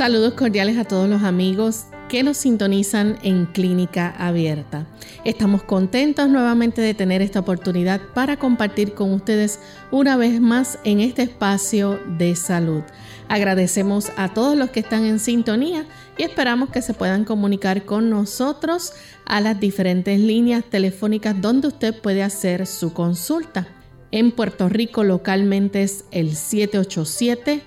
[0.00, 4.86] Saludos cordiales a todos los amigos que nos sintonizan en Clínica Abierta.
[5.26, 9.60] Estamos contentos nuevamente de tener esta oportunidad para compartir con ustedes
[9.90, 12.80] una vez más en este espacio de salud.
[13.28, 15.84] Agradecemos a todos los que están en sintonía
[16.16, 18.94] y esperamos que se puedan comunicar con nosotros
[19.26, 23.68] a las diferentes líneas telefónicas donde usted puede hacer su consulta.
[24.12, 27.60] En Puerto Rico localmente es el 787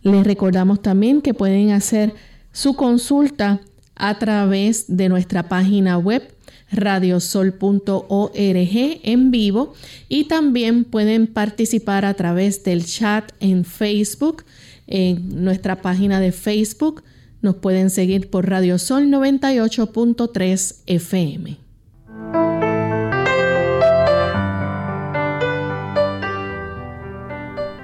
[0.04, 2.16] Les recordamos también que pueden hacer
[2.52, 3.62] su consulta
[3.96, 6.24] a través de nuestra página web
[6.72, 8.40] radiosol.org
[9.04, 9.74] en vivo
[10.08, 14.44] y también pueden participar a través del chat en Facebook,
[14.88, 17.04] en nuestra página de Facebook.
[17.42, 21.71] Nos pueden seguir por Radiosol 98.3 FM.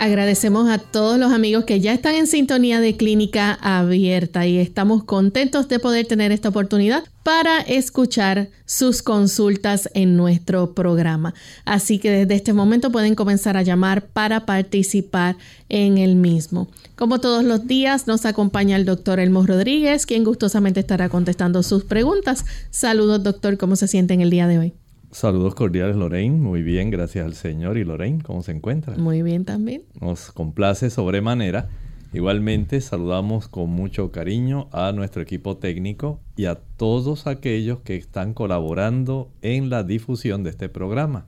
[0.07, 5.03] Agradecemos a todos los amigos que ya están en sintonía de Clínica Abierta y estamos
[5.03, 11.33] contentos de poder tener esta oportunidad para escuchar sus consultas en nuestro programa.
[11.65, 15.35] Así que desde este momento pueden comenzar a llamar para participar
[15.67, 16.69] en el mismo.
[16.95, 21.83] Como todos los días nos acompaña el doctor Elmo Rodríguez, quien gustosamente estará contestando sus
[21.83, 22.45] preguntas.
[22.69, 24.73] Saludos doctor, ¿cómo se siente en el día de hoy?
[25.11, 27.77] Saludos cordiales Lorraine, muy bien, gracias al Señor.
[27.77, 28.97] ¿Y Lorraine, cómo se encuentra?
[28.97, 29.83] Muy bien también.
[30.01, 31.69] Nos complace sobremanera.
[32.13, 38.33] Igualmente saludamos con mucho cariño a nuestro equipo técnico y a todos aquellos que están
[38.33, 41.27] colaborando en la difusión de este programa.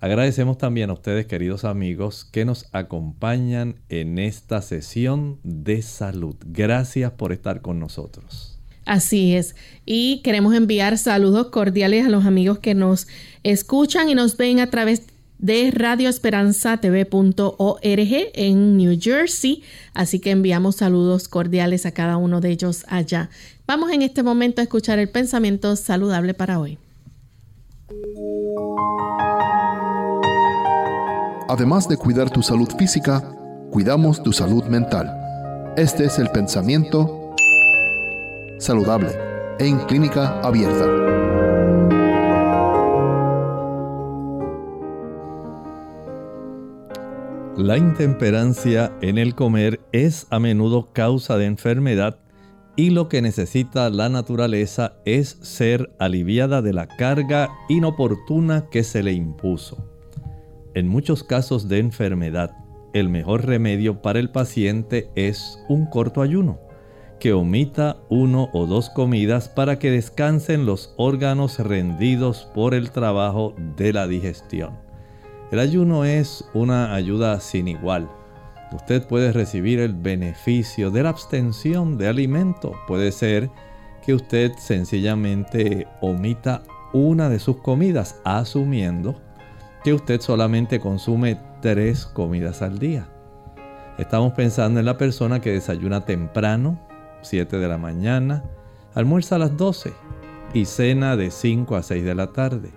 [0.00, 6.36] Agradecemos también a ustedes, queridos amigos, que nos acompañan en esta sesión de salud.
[6.46, 8.55] Gracias por estar con nosotros.
[8.86, 9.54] Así es.
[9.84, 13.08] Y queremos enviar saludos cordiales a los amigos que nos
[13.42, 15.02] escuchan y nos ven a través
[15.38, 19.64] de radioesperanzatv.org en New Jersey.
[19.92, 23.28] Así que enviamos saludos cordiales a cada uno de ellos allá.
[23.66, 26.78] Vamos en este momento a escuchar el pensamiento saludable para hoy.
[31.48, 33.20] Además de cuidar tu salud física,
[33.70, 35.12] cuidamos tu salud mental.
[35.76, 37.25] Este es el pensamiento
[38.58, 39.10] saludable
[39.58, 40.86] en clínica abierta.
[47.56, 52.18] La intemperancia en el comer es a menudo causa de enfermedad
[52.76, 59.02] y lo que necesita la naturaleza es ser aliviada de la carga inoportuna que se
[59.02, 59.90] le impuso.
[60.74, 62.54] En muchos casos de enfermedad,
[62.92, 66.65] el mejor remedio para el paciente es un corto ayuno
[67.18, 73.54] que omita uno o dos comidas para que descansen los órganos rendidos por el trabajo
[73.76, 74.78] de la digestión.
[75.50, 78.10] El ayuno es una ayuda sin igual.
[78.72, 82.72] Usted puede recibir el beneficio de la abstención de alimento.
[82.88, 83.48] Puede ser
[84.04, 86.62] que usted sencillamente omita
[86.92, 89.20] una de sus comidas, asumiendo
[89.84, 93.08] que usted solamente consume tres comidas al día.
[93.98, 96.78] Estamos pensando en la persona que desayuna temprano,
[97.26, 98.44] 7 de la mañana,
[98.94, 99.92] almuerza a las 12
[100.54, 102.70] y cena de 5 a 6 de la tarde.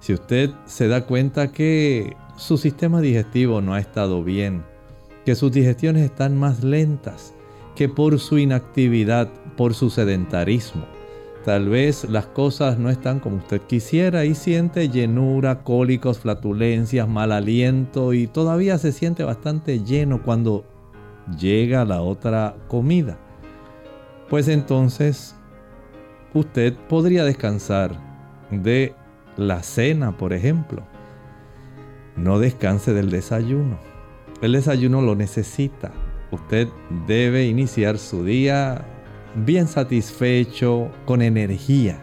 [0.00, 4.62] Si usted se da cuenta que su sistema digestivo no ha estado bien,
[5.24, 7.34] que sus digestiones están más lentas,
[7.74, 10.84] que por su inactividad, por su sedentarismo,
[11.44, 17.32] tal vez las cosas no están como usted quisiera y siente llenura, cólicos, flatulencias, mal
[17.32, 20.64] aliento y todavía se siente bastante lleno cuando
[21.38, 23.18] llega la otra comida
[24.30, 25.34] pues entonces
[26.32, 27.98] usted podría descansar
[28.52, 28.94] de
[29.36, 30.84] la cena, por ejemplo.
[32.16, 33.78] No descanse del desayuno.
[34.40, 35.90] El desayuno lo necesita.
[36.30, 36.68] usted
[37.08, 38.84] debe iniciar su día
[39.34, 41.98] bien satisfecho, con energía.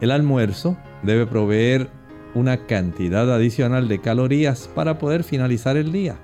[0.00, 1.90] El almuerzo debe proveer
[2.34, 6.16] una cantidad adicional de calorías para poder finalizar el día.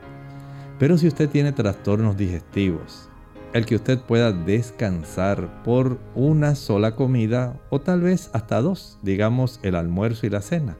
[0.80, 3.08] Pero si usted tiene trastornos digestivos,
[3.52, 9.60] el que usted pueda descansar por una sola comida o tal vez hasta dos, digamos
[9.62, 10.76] el almuerzo y la cena,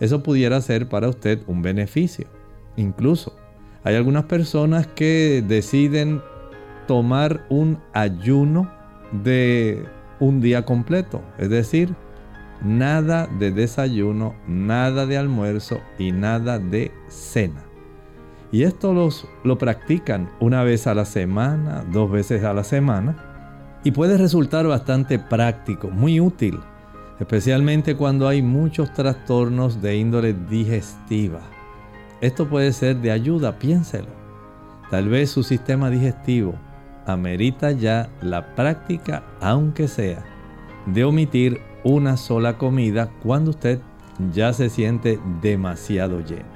[0.00, 2.26] eso pudiera ser para usted un beneficio.
[2.76, 3.36] Incluso
[3.84, 6.22] hay algunas personas que deciden
[6.86, 8.70] tomar un ayuno
[9.24, 9.84] de
[10.20, 11.94] un día completo, es decir,
[12.64, 17.64] nada de desayuno, nada de almuerzo y nada de cena.
[18.52, 23.16] Y esto los, lo practican una vez a la semana, dos veces a la semana.
[23.82, 26.60] Y puede resultar bastante práctico, muy útil,
[27.18, 31.40] especialmente cuando hay muchos trastornos de índole digestiva.
[32.20, 34.10] Esto puede ser de ayuda, piénselo.
[34.90, 36.54] Tal vez su sistema digestivo
[37.06, 40.22] amerita ya la práctica, aunque sea,
[40.86, 43.80] de omitir una sola comida cuando usted
[44.32, 46.51] ya se siente demasiado lleno.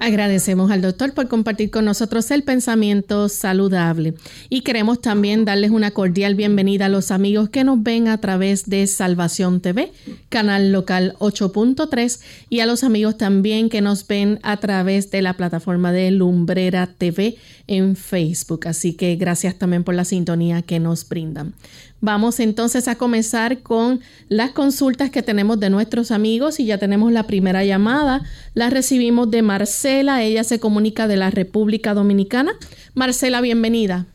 [0.00, 4.14] Agradecemos al doctor por compartir con nosotros el pensamiento saludable
[4.48, 8.70] y queremos también darles una cordial bienvenida a los amigos que nos ven a través
[8.70, 9.92] de Salvación TV,
[10.28, 15.34] canal local 8.3 y a los amigos también que nos ven a través de la
[15.34, 17.36] plataforma de Lumbrera TV
[17.66, 18.68] en Facebook.
[18.68, 21.54] Así que gracias también por la sintonía que nos brindan.
[22.00, 27.10] Vamos entonces a comenzar con las consultas que tenemos de nuestros amigos y ya tenemos
[27.10, 28.22] la primera llamada.
[28.54, 32.52] La recibimos de Marcela, ella se comunica de la República Dominicana.
[32.94, 34.06] Marcela, bienvenida.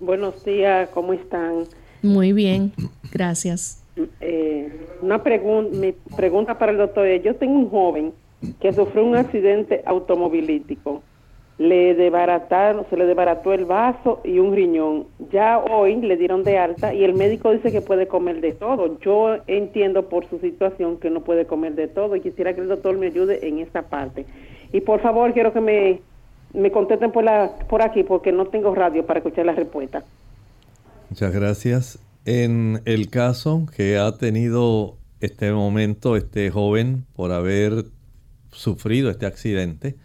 [0.00, 1.64] Buenos días, ¿cómo están?
[2.02, 2.72] Muy bien,
[3.10, 3.82] gracias.
[4.20, 4.70] Eh,
[5.00, 8.12] una pregunta, mi pregunta para el doctor yo tengo un joven
[8.60, 11.02] que sufrió un accidente automovilístico
[11.58, 15.06] le desbarataron, se le desbarató el vaso y un riñón.
[15.32, 18.98] Ya hoy le dieron de alta y el médico dice que puede comer de todo.
[19.00, 22.68] Yo entiendo por su situación que no puede comer de todo y quisiera que el
[22.68, 24.24] doctor me ayude en esta parte.
[24.72, 26.00] Y por favor, quiero que me,
[26.54, 30.04] me contesten por, la, por aquí porque no tengo radio para escuchar la respuesta.
[31.10, 31.98] Muchas gracias.
[32.24, 37.86] En el caso que ha tenido este momento este joven por haber
[38.52, 39.96] sufrido este accidente,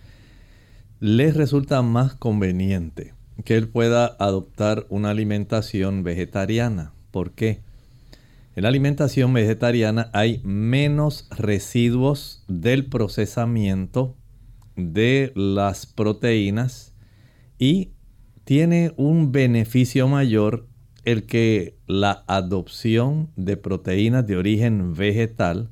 [1.03, 3.13] les resulta más conveniente
[3.43, 6.93] que él pueda adoptar una alimentación vegetariana.
[7.11, 7.59] ¿Por qué?
[8.55, 14.15] En la alimentación vegetariana hay menos residuos del procesamiento
[14.77, 16.93] de las proteínas
[17.59, 17.91] y
[18.45, 20.67] tiene un beneficio mayor
[21.03, 25.69] el que la adopción de proteínas de origen vegetal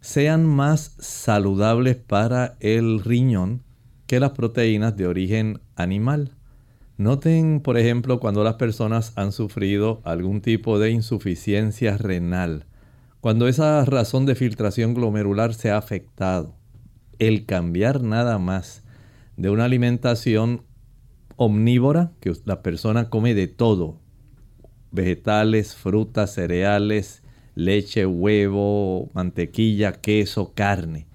[0.00, 3.63] sean más saludables para el riñón
[4.06, 6.32] que las proteínas de origen animal.
[6.96, 12.66] Noten, por ejemplo, cuando las personas han sufrido algún tipo de insuficiencia renal,
[13.20, 16.54] cuando esa razón de filtración glomerular se ha afectado,
[17.18, 18.84] el cambiar nada más
[19.36, 20.62] de una alimentación
[21.36, 23.98] omnívora, que la persona come de todo,
[24.92, 27.22] vegetales, frutas, cereales,
[27.54, 31.06] leche, huevo, mantequilla, queso, carne,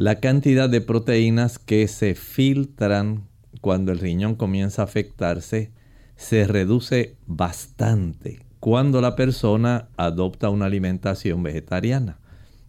[0.00, 3.28] la cantidad de proteínas que se filtran
[3.60, 5.72] cuando el riñón comienza a afectarse
[6.16, 12.18] se reduce bastante cuando la persona adopta una alimentación vegetariana.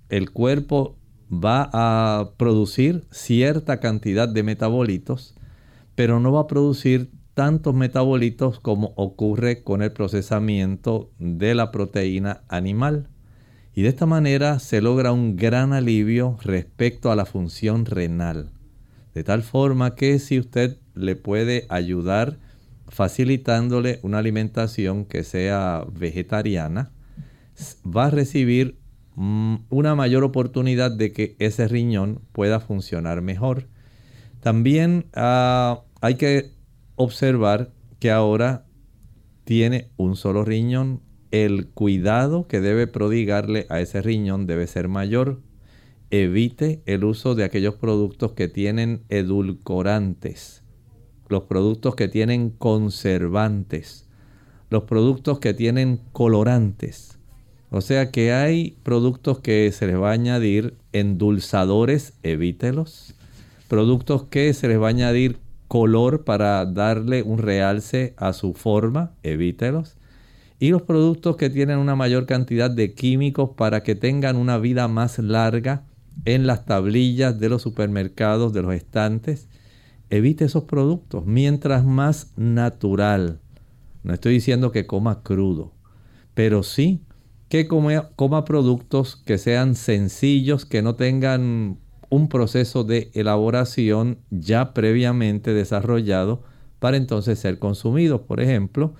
[0.09, 0.97] El cuerpo
[1.31, 5.33] va a producir cierta cantidad de metabolitos,
[5.95, 12.43] pero no va a producir tantos metabolitos como ocurre con el procesamiento de la proteína
[12.49, 13.07] animal.
[13.73, 18.51] Y de esta manera se logra un gran alivio respecto a la función renal.
[19.13, 22.37] De tal forma que si usted le puede ayudar
[22.87, 26.91] facilitándole una alimentación que sea vegetariana,
[27.85, 28.77] va a recibir
[29.15, 33.67] mm, una mayor oportunidad de que ese riñón pueda funcionar mejor.
[34.41, 36.51] También ah, hay que
[36.95, 38.65] observar que ahora
[39.45, 41.01] tiene un solo riñón
[41.31, 45.39] el cuidado que debe prodigarle a ese riñón debe ser mayor.
[46.11, 50.61] Evite el uso de aquellos productos que tienen edulcorantes,
[51.29, 54.07] los productos que tienen conservantes,
[54.69, 57.17] los productos que tienen colorantes.
[57.69, 63.15] O sea que hay productos que se les va a añadir endulzadores, evítelos.
[63.69, 65.37] Productos que se les va a añadir
[65.69, 69.95] color para darle un realce a su forma, evítelos
[70.61, 74.87] y los productos que tienen una mayor cantidad de químicos para que tengan una vida
[74.87, 75.87] más larga
[76.23, 79.49] en las tablillas de los supermercados, de los estantes.
[80.11, 81.25] evite esos productos.
[81.25, 83.39] Mientras más natural,
[84.03, 85.73] no estoy diciendo que coma crudo,
[86.35, 87.01] pero sí
[87.49, 91.79] que coma, productos que sean sencillos, que no tengan
[92.11, 96.43] un proceso de elaboración ya previamente desarrollado
[96.77, 98.21] para entonces ser consumidos.
[98.21, 98.93] Por ejemplo,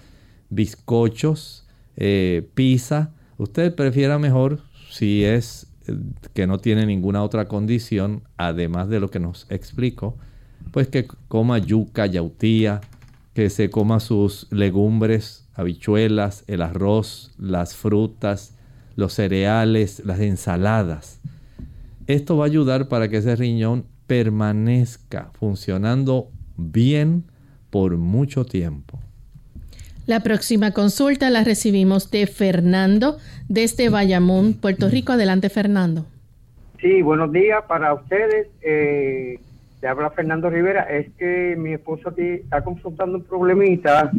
[0.52, 1.66] bizcochos,
[1.98, 3.14] eh, pizza.
[3.38, 5.98] Usted prefiera mejor si es eh,
[6.34, 10.16] que no tiene ninguna otra condición, además de lo que nos explico,
[10.72, 12.82] pues que coma yuca, yautía,
[13.34, 18.56] que se coma sus legumbres, habichuelas, el arroz, las frutas,
[18.96, 21.20] los cereales, las ensaladas.
[22.08, 27.24] Esto va a ayudar para que ese riñón permanezca funcionando bien
[27.70, 29.00] por mucho tiempo.
[30.12, 33.16] La próxima consulta la recibimos de Fernando
[33.48, 35.14] desde Bayamón, Puerto Rico.
[35.14, 36.06] Adelante, Fernando.
[36.82, 38.50] Sí, buenos días para ustedes.
[38.62, 39.40] Eh,
[39.80, 40.82] te habla Fernando Rivera.
[40.82, 44.12] Es que mi esposo aquí está confrontando un problemita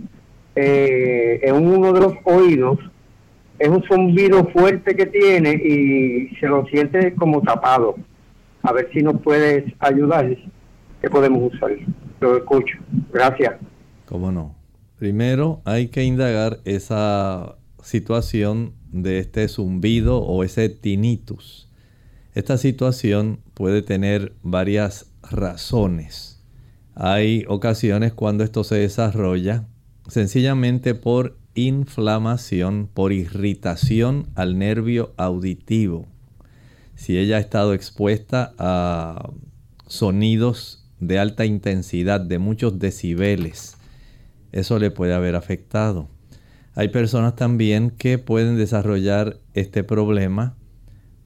[0.57, 2.79] eh, en uno de los oídos
[3.59, 7.97] es un zumbido fuerte que tiene y se lo siente como tapado.
[8.63, 10.39] A ver si nos puedes ayudar.
[11.03, 11.73] ¿Qué podemos usar?
[12.19, 12.79] Lo escucho.
[13.13, 13.57] Gracias.
[14.07, 14.62] ¿Cómo no?
[15.03, 21.69] Primero hay que indagar esa situación de este zumbido o ese tinnitus.
[22.35, 26.41] Esta situación puede tener varias razones.
[26.95, 29.67] Hay ocasiones cuando esto se desarrolla
[30.07, 36.07] sencillamente por inflamación, por irritación al nervio auditivo.
[36.95, 39.31] Si ella ha estado expuesta a
[39.89, 43.79] sonidos de alta intensidad, de muchos decibeles,
[44.53, 46.09] eso le puede haber afectado.
[46.75, 50.57] Hay personas también que pueden desarrollar este problema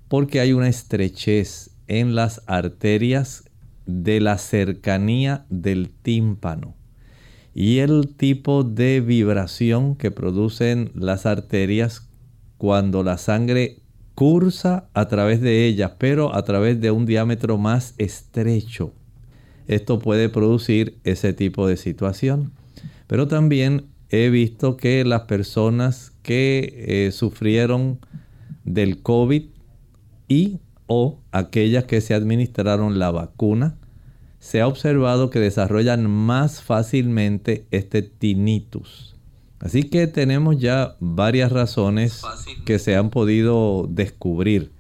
[0.09, 3.45] porque hay una estrechez en las arterias
[3.87, 6.75] de la cercanía del tímpano
[7.55, 12.09] y el tipo de vibración que producen las arterias
[12.59, 13.83] cuando la sangre
[14.15, 18.93] cursa a través de ellas, pero a través de un diámetro más estrecho.
[19.69, 22.53] Esto puede producir ese tipo de situación.
[23.07, 27.99] Pero también he visto que las personas que eh, sufrieron
[28.65, 29.45] del COVID
[30.29, 33.77] y o aquellas que se administraron la vacuna,
[34.39, 39.17] se ha observado que desarrollan más fácilmente este tinnitus.
[39.59, 42.23] Así que tenemos ya varias razones
[42.65, 44.71] que se han podido descubrir.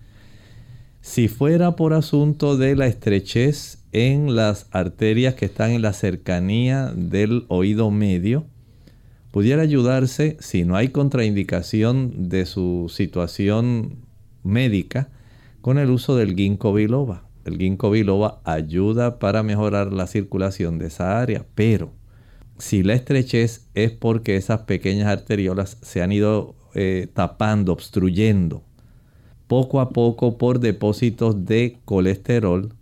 [1.00, 6.92] Si fuera por asunto de la estrechez en las arterias que están en la cercanía
[6.94, 8.46] del oído medio,
[9.30, 14.06] pudiera ayudarse, si no hay contraindicación de su situación
[14.42, 15.10] médica,
[15.60, 17.24] con el uso del ginkgo biloba.
[17.44, 21.92] El ginkgo biloba ayuda para mejorar la circulación de esa área, pero
[22.58, 28.62] si la estrechez es porque esas pequeñas arteriolas se han ido eh, tapando, obstruyendo,
[29.46, 32.74] poco a poco por depósitos de colesterol,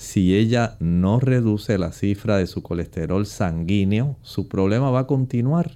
[0.00, 5.72] si ella no reduce la cifra de su colesterol sanguíneo, su problema va a continuar.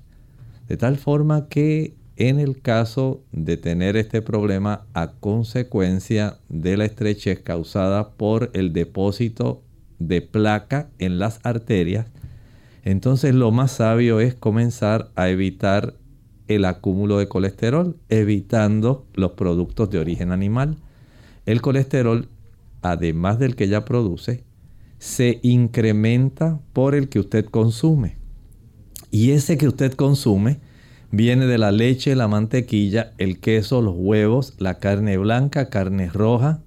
[0.66, 6.86] De tal forma que en el caso de tener este problema a consecuencia de la
[6.86, 9.62] estrechez causada por el depósito
[9.98, 12.06] de placa en las arterias,
[12.82, 15.98] entonces lo más sabio es comenzar a evitar
[16.48, 20.78] el acúmulo de colesterol, evitando los productos de origen animal.
[21.44, 22.30] El colesterol,
[22.84, 24.44] además del que ya produce,
[24.98, 28.18] se incrementa por el que usted consume.
[29.10, 30.60] Y ese que usted consume,
[31.16, 36.60] Viene de la leche, la mantequilla, el queso, los huevos, la carne blanca, carne roja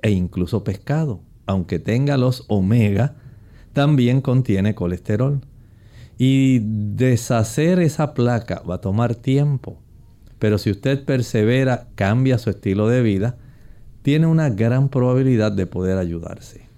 [0.00, 1.20] e incluso pescado.
[1.44, 3.16] Aunque tenga los omega,
[3.74, 5.42] también contiene colesterol.
[6.16, 9.82] Y deshacer esa placa va a tomar tiempo.
[10.38, 13.36] Pero si usted persevera, cambia su estilo de vida,
[14.04, 16.68] tiene una gran probabilidad de poder ayudarse.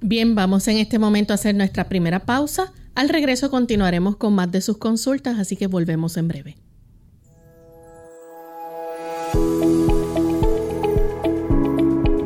[0.00, 2.72] Bien, vamos en este momento a hacer nuestra primera pausa.
[2.96, 6.56] Al regreso continuaremos con más de sus consultas, así que volvemos en breve.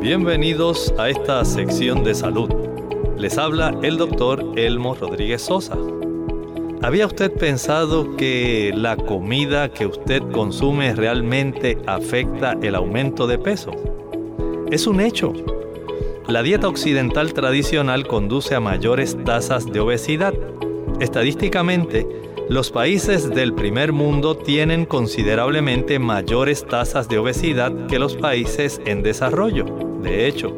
[0.01, 2.49] Bienvenidos a esta sección de salud.
[3.15, 5.77] Les habla el doctor Elmo Rodríguez Sosa.
[6.81, 14.06] ¿Había usted pensado que la comida que usted consume realmente afecta el aumento de peso?
[14.71, 15.31] Es un hecho.
[16.27, 20.33] La dieta occidental tradicional conduce a mayores tasas de obesidad.
[20.99, 22.05] Estadísticamente,
[22.49, 29.03] los países del primer mundo tienen considerablemente mayores tasas de obesidad que los países en
[29.03, 29.63] desarrollo.
[30.01, 30.57] De hecho,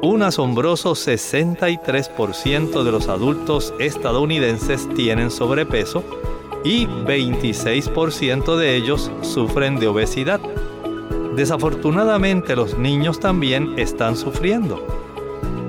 [0.00, 6.02] un asombroso 63% de los adultos estadounidenses tienen sobrepeso
[6.64, 10.40] y 26% de ellos sufren de obesidad.
[11.38, 14.84] Desafortunadamente los niños también están sufriendo.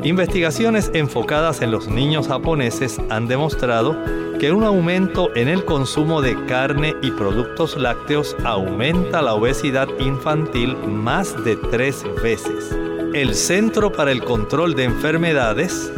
[0.01, 3.95] Investigaciones enfocadas en los niños japoneses han demostrado
[4.39, 10.75] que un aumento en el consumo de carne y productos lácteos aumenta la obesidad infantil
[10.87, 12.75] más de tres veces.
[13.13, 15.93] El Centro para el Control de Enfermedades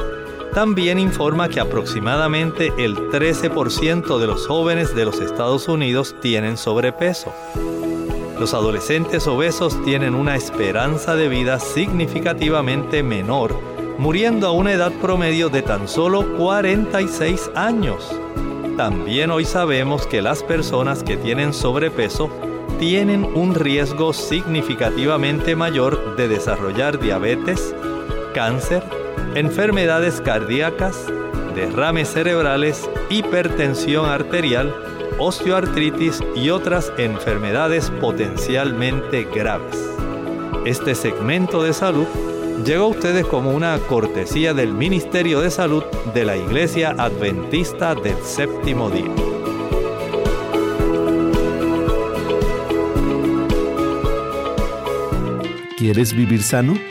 [0.54, 7.34] también informa que aproximadamente el 13% de los jóvenes de los Estados Unidos tienen sobrepeso.
[8.42, 13.56] Los adolescentes obesos tienen una esperanza de vida significativamente menor,
[14.00, 18.20] muriendo a una edad promedio de tan solo 46 años.
[18.78, 22.32] También hoy sabemos que las personas que tienen sobrepeso
[22.80, 27.76] tienen un riesgo significativamente mayor de desarrollar diabetes,
[28.34, 28.82] cáncer,
[29.36, 31.06] enfermedades cardíacas,
[31.54, 34.74] derrames cerebrales, hipertensión arterial,
[35.18, 39.78] osteoartritis y otras enfermedades potencialmente graves.
[40.66, 42.08] Este segmento de salud
[42.66, 48.18] llegó a ustedes como una cortesía del Ministerio de Salud de la Iglesia Adventista del
[48.24, 49.12] Séptimo Día.
[55.78, 56.91] ¿Quieres vivir sano?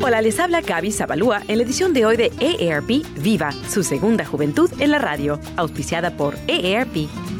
[0.00, 4.24] Hola, les habla Gaby Zabalúa en la edición de hoy de EARP Viva, su segunda
[4.24, 7.08] juventud en la radio, auspiciada por EARP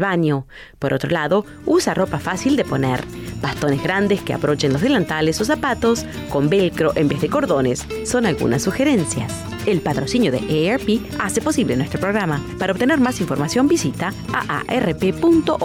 [0.00, 0.46] baño.
[0.78, 3.04] Por otro lado, usa ropa fácil de poner,
[3.40, 7.86] bastones grandes que aprochen los delantales o zapatos con velcro en vez de cordones.
[8.04, 9.32] Son algunas sugerencias.
[9.66, 12.44] El patrocinio de EARP hace posible nuestro programa.
[12.58, 15.62] Para obtener más información visita aarp.org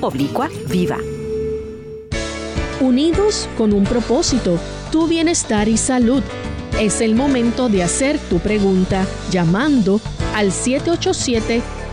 [0.00, 0.98] oblicua viva.
[2.80, 4.58] Unidos con un propósito,
[4.90, 6.22] tu bienestar y salud.
[6.80, 10.00] Es el momento de hacer tu pregunta llamando
[10.34, 10.50] al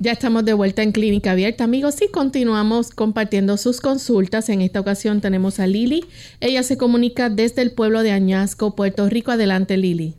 [0.00, 4.48] Ya estamos de vuelta en Clínica Abierta, amigos, y continuamos compartiendo sus consultas.
[4.48, 6.04] En esta ocasión tenemos a Lili.
[6.40, 9.32] Ella se comunica desde el pueblo de Añasco, Puerto Rico.
[9.32, 10.14] Adelante, Lili.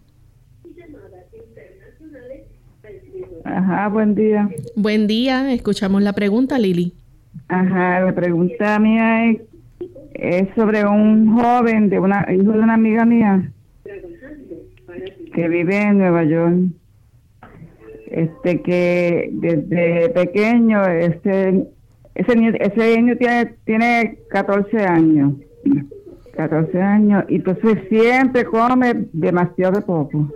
[3.46, 4.50] Ajá, buen día.
[4.76, 6.94] Buen día, escuchamos la pregunta, Lili.
[7.48, 9.38] Ajá, la pregunta mía es
[10.22, 13.52] es sobre un joven de una hijo de una amiga mía
[15.34, 16.79] que vive en Nueva York.
[18.12, 21.68] Este que desde pequeño ese
[22.16, 25.34] ese niño, ese niño tiene tiene 14 años.
[26.36, 30.32] 14 años y entonces siempre come demasiado poco.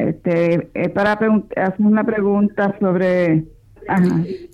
[0.00, 1.30] este es para hacer
[1.78, 3.44] una pregunta sobre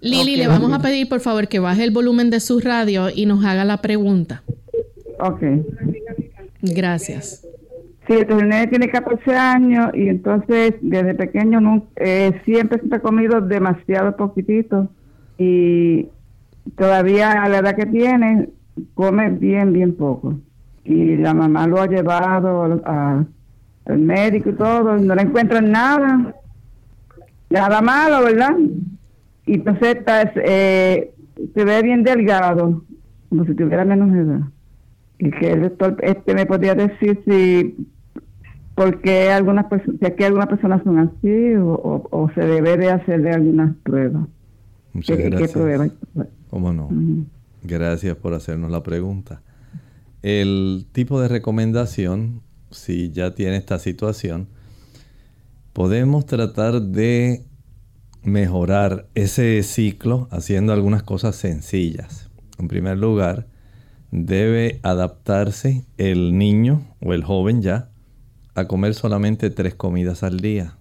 [0.01, 3.27] Lili, le vamos a pedir por favor que baje el volumen de su radio y
[3.27, 4.43] nos haga la pregunta.
[5.21, 5.43] Ok.
[6.63, 7.47] Gracias.
[8.07, 13.01] Sí, el nene tiene 14 años y entonces desde pequeño no, eh, siempre se ha
[13.01, 14.89] comido demasiado poquitito
[15.39, 16.09] y
[16.77, 18.51] todavía a la edad que tiene
[18.95, 20.35] come bien, bien poco.
[20.85, 26.35] Y la mamá lo ha llevado al médico y todo, no le encuentran nada,
[27.51, 28.57] nada malo, ¿verdad?
[29.47, 29.99] y entonces
[30.45, 31.13] eh,
[31.55, 32.83] se ve bien delgado,
[33.29, 34.41] como si tuviera menos edad.
[35.19, 37.87] Y que el doctor este me podría decir si
[38.77, 43.75] porque algunas personas, si aquí algunas personas son así o, se debe de hacerle algunas
[43.83, 44.29] pruebas.
[44.93, 45.41] Muchas gracias.
[45.41, 45.91] ¿Qué pruebas?
[46.51, 46.91] ¿Cómo no?
[47.63, 49.41] Gracias por hacernos la pregunta.
[50.23, 54.47] El tipo de recomendación, si ya tiene esta situación,
[55.73, 57.45] podemos tratar de
[58.25, 62.31] mejorar ese ciclo haciendo algunas cosas sencillas.
[62.59, 63.47] En primer lugar,
[64.11, 67.89] debe adaptarse el niño o el joven ya
[68.57, 70.79] a comer solamente tres comidas al día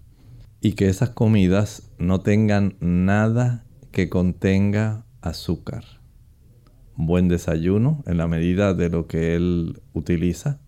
[0.61, 5.83] y que esas comidas no tengan nada que contenga azúcar.
[6.95, 10.61] buen desayuno en la medida de lo que él utiliza,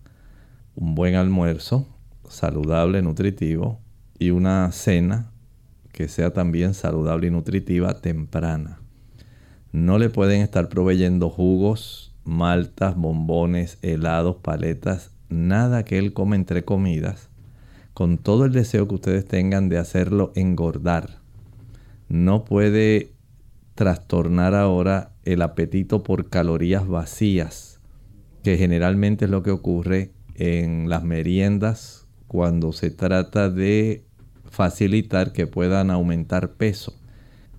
[0.74, 1.88] un buen almuerzo
[2.28, 3.80] saludable, nutritivo
[4.18, 5.32] y una cena
[5.92, 8.82] que sea también saludable y nutritiva temprana.
[9.72, 16.64] No le pueden estar proveyendo jugos, maltas, bombones, helados, paletas, nada que él come entre
[16.64, 17.28] comidas,
[17.94, 21.20] con todo el deseo que ustedes tengan de hacerlo engordar.
[22.08, 23.12] No puede
[23.74, 27.80] trastornar ahora el apetito por calorías vacías,
[28.42, 34.04] que generalmente es lo que ocurre en las meriendas cuando se trata de
[34.50, 36.94] facilitar que puedan aumentar peso.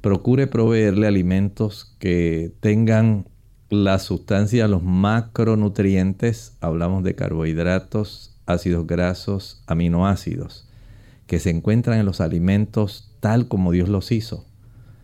[0.02, 3.28] Procure proveerle alimentos que tengan
[3.70, 10.68] la sustancia, los macronutrientes, hablamos de carbohidratos, ácidos grasos, aminoácidos,
[11.28, 14.46] que se encuentran en los alimentos tal como Dios los hizo.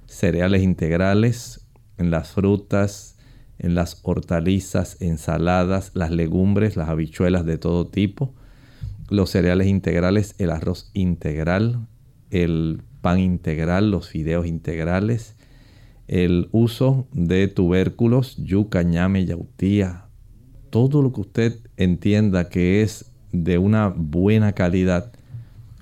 [0.07, 3.17] Cereales integrales, en las frutas,
[3.59, 8.33] en las hortalizas, ensaladas, las legumbres, las habichuelas de todo tipo,
[9.09, 11.87] los cereales integrales, el arroz integral,
[12.31, 15.34] el pan integral, los fideos integrales,
[16.07, 20.05] el uso de tubérculos, yuca, ñame, yautía,
[20.69, 25.11] todo lo que usted entienda que es de una buena calidad,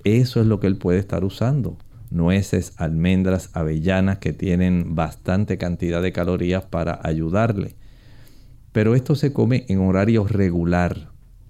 [0.03, 1.77] eso es lo que él puede estar usando.
[2.09, 7.75] Nueces, almendras, avellanas que tienen bastante cantidad de calorías para ayudarle.
[8.71, 11.09] Pero esto se come en horario regular,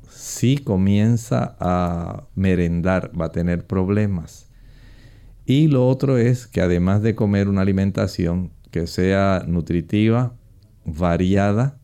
[0.10, 4.48] si comienza a merendar va a tener problemas.
[5.46, 10.34] Y lo otro es que además de comer una alimentación que sea nutritiva,
[10.84, 11.78] variada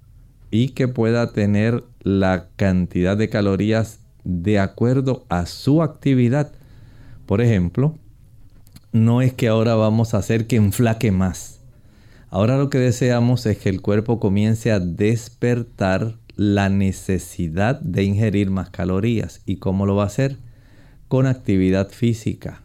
[0.49, 6.51] y que pueda tener la cantidad de calorías de acuerdo a su actividad.
[7.27, 7.95] Por ejemplo,
[8.91, 11.61] no es que ahora vamos a hacer que enflaque más.
[12.31, 18.49] Ahora lo que deseamos es que el cuerpo comience a despertar la necesidad de ingerir
[18.49, 19.43] más calorías.
[19.45, 20.37] ¿Y cómo lo va a hacer?
[21.07, 22.63] Con actividad física.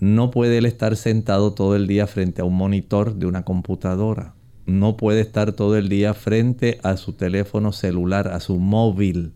[0.00, 4.34] No puede él estar sentado todo el día frente a un monitor de una computadora.
[4.64, 9.32] No puede estar todo el día frente a su teléfono celular, a su móvil,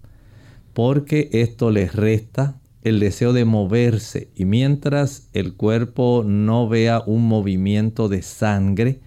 [0.72, 4.28] porque esto le resta el deseo de moverse.
[4.36, 9.00] Y mientras el cuerpo no vea un movimiento de sangre,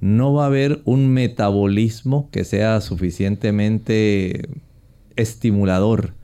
[0.00, 4.48] no va a haber un metabolismo que sea suficientemente
[5.16, 6.14] estimulador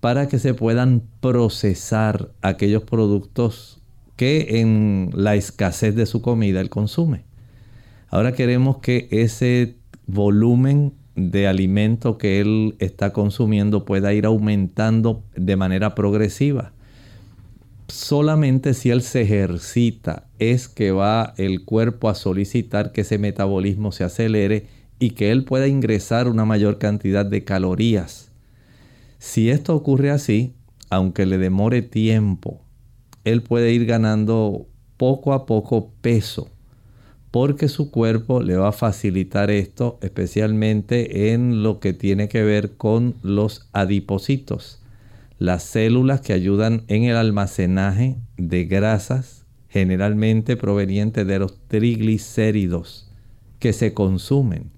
[0.00, 3.79] para que se puedan procesar aquellos productos
[4.20, 7.24] que en la escasez de su comida él consume.
[8.10, 15.56] Ahora queremos que ese volumen de alimento que él está consumiendo pueda ir aumentando de
[15.56, 16.74] manera progresiva
[17.88, 23.90] solamente si él se ejercita es que va el cuerpo a solicitar que ese metabolismo
[23.90, 24.66] se acelere
[24.98, 28.32] y que él pueda ingresar una mayor cantidad de calorías.
[29.18, 30.52] Si esto ocurre así,
[30.90, 32.60] aunque le demore tiempo,
[33.24, 36.50] él puede ir ganando poco a poco peso,
[37.30, 42.76] porque su cuerpo le va a facilitar esto, especialmente en lo que tiene que ver
[42.76, 44.82] con los adipocitos,
[45.38, 53.10] las células que ayudan en el almacenaje de grasas, generalmente provenientes de los triglicéridos
[53.58, 54.70] que se consumen.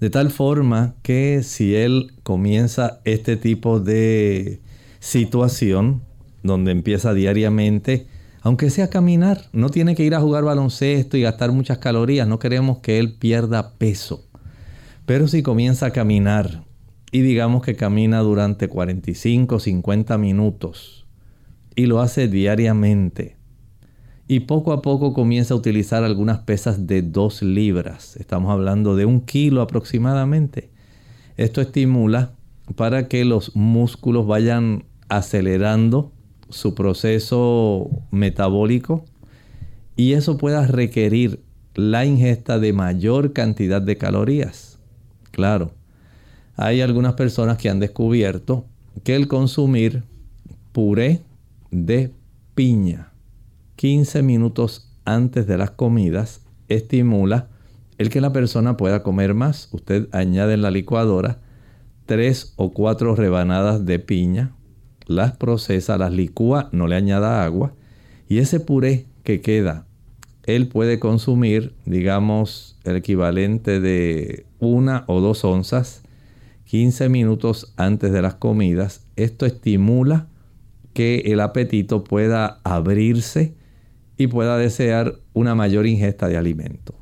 [0.00, 4.60] De tal forma que si él comienza este tipo de
[4.98, 6.02] situación,
[6.46, 8.06] donde empieza diariamente,
[8.42, 12.38] aunque sea caminar, no tiene que ir a jugar baloncesto y gastar muchas calorías, no
[12.38, 14.24] queremos que él pierda peso.
[15.04, 16.64] Pero si comienza a caminar
[17.12, 21.06] y digamos que camina durante 45, 50 minutos
[21.74, 23.36] y lo hace diariamente
[24.28, 29.06] y poco a poco comienza a utilizar algunas pesas de 2 libras, estamos hablando de
[29.06, 30.70] un kilo aproximadamente,
[31.36, 32.32] esto estimula
[32.74, 36.12] para que los músculos vayan acelerando
[36.48, 39.04] su proceso metabólico
[39.96, 41.40] y eso pueda requerir
[41.74, 44.78] la ingesta de mayor cantidad de calorías.
[45.30, 45.72] Claro,
[46.56, 48.64] hay algunas personas que han descubierto
[49.04, 50.04] que el consumir
[50.72, 51.22] puré
[51.70, 52.12] de
[52.54, 53.12] piña
[53.76, 57.48] 15 minutos antes de las comidas estimula
[57.98, 59.68] el que la persona pueda comer más.
[59.72, 61.38] Usted añade en la licuadora
[62.06, 64.52] tres o cuatro rebanadas de piña,
[65.06, 67.74] las procesa, las licúa, no le añada agua
[68.28, 69.86] y ese puré que queda,
[70.44, 76.02] él puede consumir, digamos, el equivalente de una o dos onzas
[76.66, 79.06] 15 minutos antes de las comidas.
[79.16, 80.28] Esto estimula
[80.94, 83.54] que el apetito pueda abrirse
[84.16, 86.94] y pueda desear una mayor ingesta de alimento.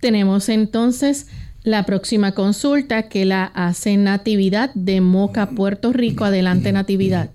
[0.00, 1.28] Tenemos entonces
[1.66, 6.24] la próxima consulta que la hace Natividad de Moca, Puerto Rico.
[6.24, 7.30] Adelante, Natividad.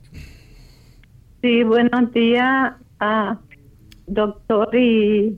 [1.41, 3.37] Sí, buenos días, ah,
[4.07, 5.37] doctor, y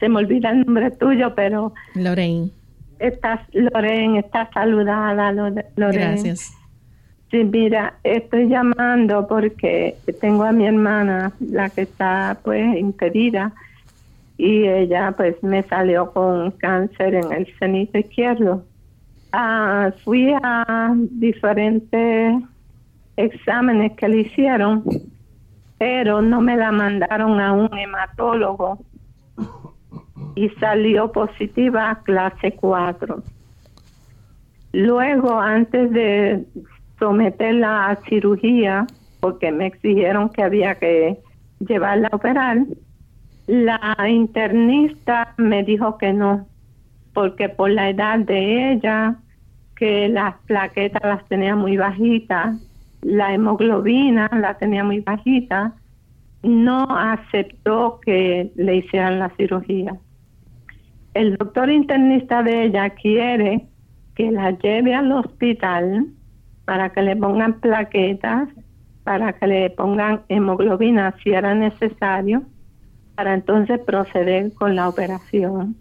[0.00, 1.74] se me olvida el nombre tuyo, pero...
[1.94, 2.50] Lorraine.
[2.98, 5.66] Estás, Lorraine, estás saludada, Lorraine.
[5.76, 6.50] Gracias.
[7.30, 13.52] Sí, mira, estoy llamando porque tengo a mi hermana, la que está pues impedida,
[14.36, 18.64] y ella pues me salió con cáncer en el cenito izquierdo.
[19.32, 22.42] Ah, fui a diferentes
[23.16, 24.84] exámenes que le hicieron,
[25.78, 28.78] pero no me la mandaron a un hematólogo
[30.34, 33.22] y salió positiva clase 4.
[34.72, 36.44] Luego, antes de
[36.98, 38.86] someterla a cirugía,
[39.20, 41.20] porque me exigieron que había que
[41.60, 42.58] llevarla a operar,
[43.46, 46.46] la internista me dijo que no,
[47.12, 49.16] porque por la edad de ella,
[49.76, 52.56] que las plaquetas las tenía muy bajitas,
[53.02, 55.74] la hemoglobina la tenía muy bajita,
[56.42, 59.96] no aceptó que le hicieran la cirugía.
[61.12, 63.66] El doctor internista de ella quiere
[64.14, 66.06] que la lleve al hospital
[66.64, 68.48] para que le pongan plaquetas,
[69.04, 72.42] para que le pongan hemoglobina si era necesario
[73.14, 75.76] para entonces proceder con la operación.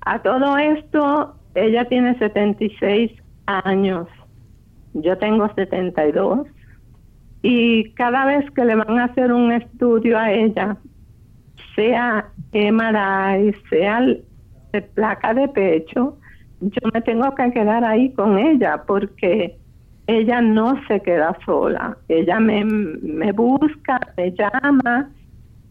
[0.00, 3.12] A todo esto, ella tiene 76
[3.46, 4.08] años,
[4.94, 6.46] yo tengo 72,
[7.42, 10.76] y cada vez que le van a hacer un estudio a ella,
[11.76, 14.00] sea MRI, sea
[14.72, 16.18] de placa de pecho,
[16.60, 19.56] yo me tengo que quedar ahí con ella porque
[20.08, 25.10] ella no se queda sola, ella me, me busca, me llama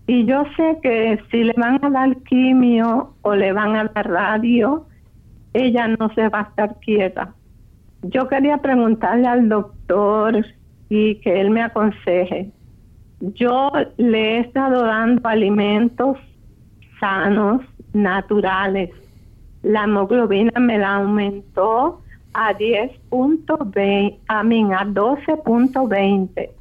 [0.08, 4.10] y yo sé que si le van a dar quimio o le van a dar
[4.10, 4.86] radio,
[5.54, 7.34] ella no se va a estar quieta.
[8.04, 10.46] Yo quería preguntarle al doctor
[10.88, 12.52] y que él me aconseje.
[13.20, 16.18] Yo le he estado dando alimentos
[17.02, 17.62] sanos,
[17.94, 18.92] naturales.
[19.64, 22.02] La hemoglobina me la aumentó
[22.34, 26.57] a 10.20, a mí a 12.20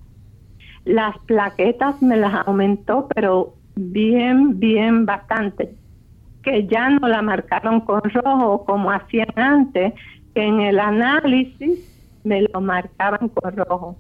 [0.87, 5.75] las plaquetas me las aumentó, pero bien, bien bastante.
[6.43, 9.93] Que ya no la marcaron con rojo como hacían antes,
[10.35, 11.81] que en el análisis
[12.25, 13.97] me lo marcaban con rojo.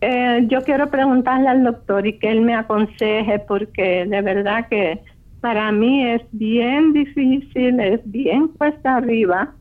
[0.00, 5.00] Eh, yo quiero preguntarle al doctor y que él me aconseje porque de verdad que
[5.40, 9.52] para mí es bien difícil, es bien cuesta arriba,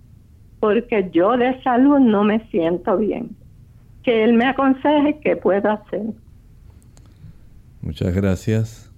[0.60, 3.36] porque yo de salud no me siento bien.
[4.04, 6.02] Que él me aconseje qué puedo hacer.
[7.84, 8.92] Muchas gracias.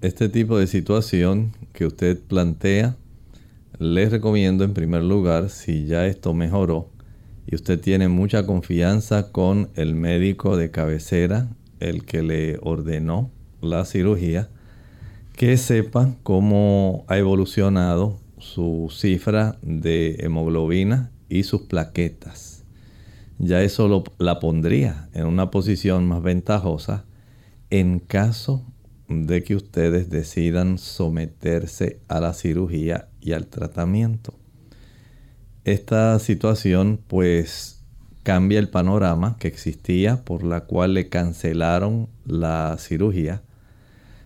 [0.00, 2.96] Este tipo de situación que usted plantea,
[3.78, 6.90] les recomiendo en primer lugar, si ya esto mejoró
[7.46, 13.30] y usted tiene mucha confianza con el médico de cabecera, el que le ordenó
[13.60, 14.48] la cirugía,
[15.36, 22.64] que sepa cómo ha evolucionado su cifra de hemoglobina y sus plaquetas.
[23.38, 27.04] Ya eso la pondría en una posición más ventajosa
[27.80, 28.64] en caso
[29.08, 34.38] de que ustedes decidan someterse a la cirugía y al tratamiento.
[35.64, 37.82] Esta situación pues
[38.22, 43.42] cambia el panorama que existía por la cual le cancelaron la cirugía,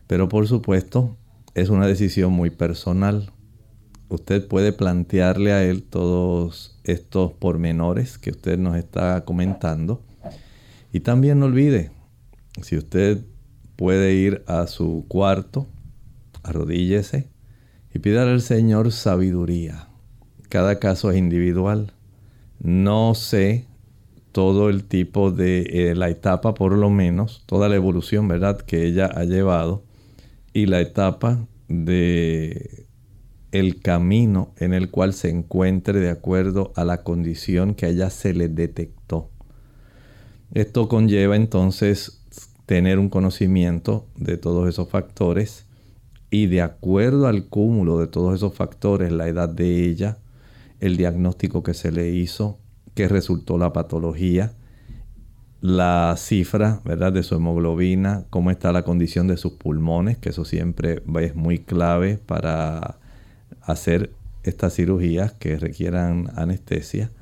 [0.06, 1.16] pero por supuesto
[1.54, 3.32] es una decisión muy personal.
[4.10, 10.02] Usted puede plantearle a él todos estos pormenores que usted nos está comentando
[10.92, 11.92] y también no olvide,
[12.60, 13.24] si usted
[13.78, 15.68] puede ir a su cuarto,
[16.42, 17.28] arrodíllese
[17.94, 19.86] y pídale al Señor sabiduría.
[20.48, 21.92] Cada caso es individual.
[22.58, 23.66] No sé
[24.32, 28.84] todo el tipo de eh, la etapa, por lo menos, toda la evolución, ¿verdad?, que
[28.84, 29.84] ella ha llevado
[30.52, 32.84] y la etapa de
[33.52, 38.10] el camino en el cual se encuentre de acuerdo a la condición que a ella
[38.10, 39.30] se le detectó.
[40.52, 42.17] Esto conlleva entonces
[42.68, 45.64] tener un conocimiento de todos esos factores
[46.28, 50.18] y de acuerdo al cúmulo de todos esos factores, la edad de ella,
[50.78, 52.58] el diagnóstico que se le hizo,
[52.92, 54.52] que resultó la patología,
[55.62, 57.10] la cifra, ¿verdad?
[57.10, 61.60] De su hemoglobina, cómo está la condición de sus pulmones, que eso siempre es muy
[61.60, 62.98] clave para
[63.62, 67.12] hacer estas cirugías que requieran anestesia,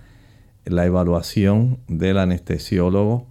[0.64, 3.28] la evaluación del anestesiólogo,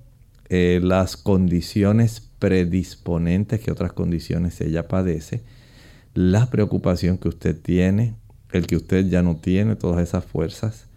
[0.49, 5.43] eh, las condiciones predisponentes que otras condiciones ella padece,
[6.13, 8.15] la preocupación que usted tiene,
[8.51, 10.87] el que usted ya no tiene todas esas fuerzas.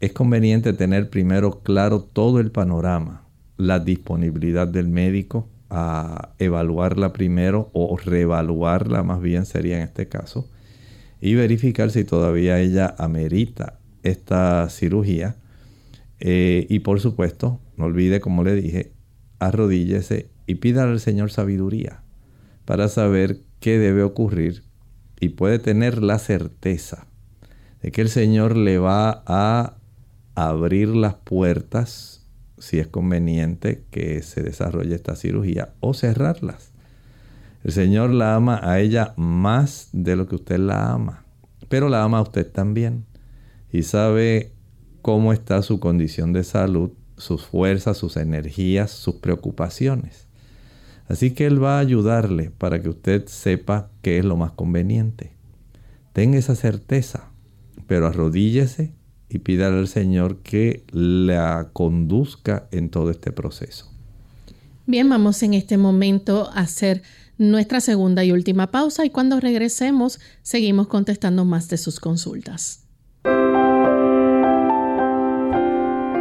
[0.00, 3.24] Es conveniente tener primero claro todo el panorama,
[3.56, 10.48] la disponibilidad del médico a evaluarla primero o reevaluarla más bien sería en este caso
[11.20, 15.36] y verificar si todavía ella amerita esta cirugía
[16.20, 18.92] eh, y por supuesto no olvide, como le dije,
[19.38, 22.02] arrodíllese y pídale al Señor sabiduría
[22.64, 24.64] para saber qué debe ocurrir
[25.20, 27.06] y puede tener la certeza
[27.82, 29.76] de que el Señor le va a
[30.34, 32.26] abrir las puertas
[32.58, 36.72] si es conveniente que se desarrolle esta cirugía o cerrarlas.
[37.64, 41.24] El Señor la ama a ella más de lo que usted la ama,
[41.68, 43.04] pero la ama a usted también
[43.72, 44.52] y sabe
[45.02, 50.26] cómo está su condición de salud sus fuerzas, sus energías, sus preocupaciones.
[51.08, 55.32] Así que Él va a ayudarle para que usted sepa qué es lo más conveniente.
[56.12, 57.30] Tenga esa certeza,
[57.86, 58.94] pero arrodíllese
[59.28, 63.90] y pídale al Señor que la conduzca en todo este proceso.
[64.86, 67.02] Bien, vamos en este momento a hacer
[67.36, 72.87] nuestra segunda y última pausa y cuando regresemos seguimos contestando más de sus consultas.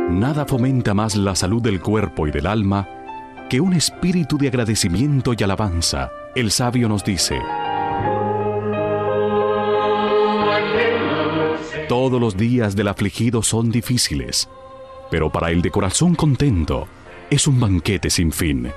[0.09, 2.87] Nada fomenta más la salud del cuerpo y del alma
[3.49, 6.11] que un espíritu de agradecimiento y alabanza.
[6.35, 7.39] El sabio nos dice,
[11.89, 14.49] Todos los días del afligido son difíciles,
[15.11, 16.87] pero para el de corazón contento
[17.29, 18.71] es un banquete sin fin.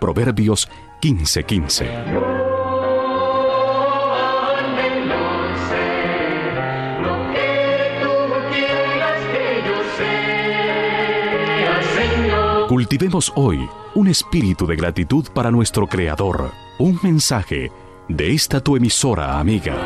[0.00, 0.68] Proverbios
[1.00, 2.37] 15:15.
[12.88, 16.52] Cultivemos hoy un espíritu de gratitud para nuestro Creador.
[16.78, 17.70] Un mensaje
[18.08, 19.76] de esta tu emisora amiga.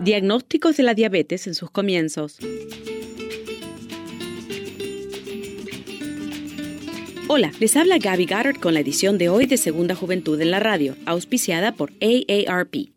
[0.00, 2.40] Diagnósticos de la diabetes en sus comienzos.
[7.26, 10.60] Hola, les habla Gaby Goddard con la edición de hoy de Segunda Juventud en la
[10.60, 12.91] Radio, auspiciada por AARP.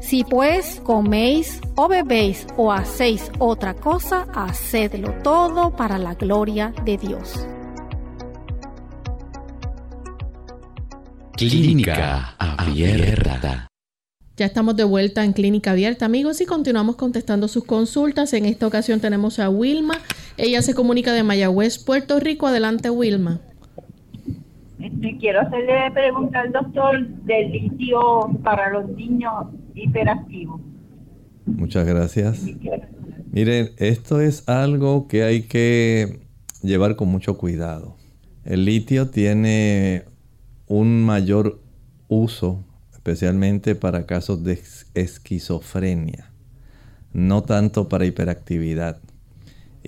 [0.00, 6.96] Si pues coméis o bebéis o hacéis otra cosa, hacedlo todo para la gloria de
[6.96, 7.46] Dios.
[11.36, 13.68] Clínica Abierta.
[14.36, 18.32] Ya estamos de vuelta en Clínica Abierta, amigos, y continuamos contestando sus consultas.
[18.32, 20.00] En esta ocasión tenemos a Wilma.
[20.36, 22.48] Ella se comunica de Mayagüez, Puerto Rico.
[22.48, 23.40] Adelante, Wilma.
[25.18, 30.60] Quiero hacerle pregunta al doctor del litio para los niños hiperactivos.
[31.46, 32.44] Muchas gracias.
[33.32, 36.20] Miren, esto es algo que hay que
[36.62, 37.96] llevar con mucho cuidado.
[38.44, 40.04] El litio tiene
[40.66, 41.60] un mayor
[42.08, 44.60] uso, especialmente para casos de
[44.94, 46.30] esquizofrenia,
[47.12, 49.00] no tanto para hiperactividad.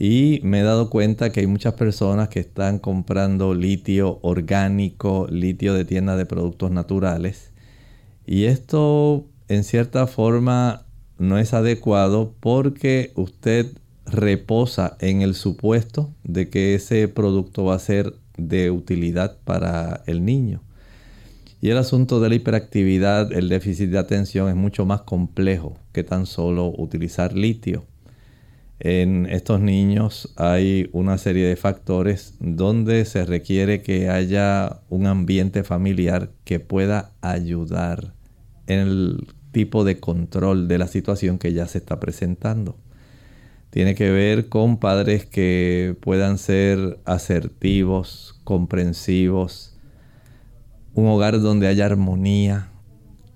[0.00, 5.74] Y me he dado cuenta que hay muchas personas que están comprando litio orgánico, litio
[5.74, 7.50] de tienda de productos naturales.
[8.24, 10.86] Y esto en cierta forma
[11.18, 13.66] no es adecuado porque usted
[14.06, 20.24] reposa en el supuesto de que ese producto va a ser de utilidad para el
[20.24, 20.62] niño.
[21.60, 26.04] Y el asunto de la hiperactividad, el déficit de atención es mucho más complejo que
[26.04, 27.84] tan solo utilizar litio.
[28.80, 35.64] En estos niños hay una serie de factores donde se requiere que haya un ambiente
[35.64, 38.14] familiar que pueda ayudar
[38.68, 42.76] en el tipo de control de la situación que ya se está presentando.
[43.70, 49.76] Tiene que ver con padres que puedan ser asertivos, comprensivos,
[50.94, 52.70] un hogar donde haya armonía,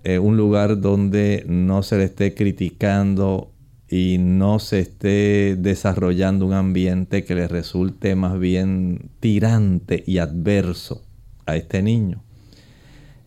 [0.05, 3.52] eh, un lugar donde no se le esté criticando
[3.93, 11.05] y no se esté desarrollando un ambiente que le resulte más bien tirante y adverso
[11.45, 12.23] a este niño.